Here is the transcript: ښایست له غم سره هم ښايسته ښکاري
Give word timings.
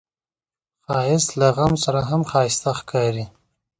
ښایست 0.85 1.29
له 1.39 1.47
غم 1.55 1.73
سره 1.83 2.01
هم 2.09 2.21
ښايسته 2.31 2.71
ښکاري 2.79 3.25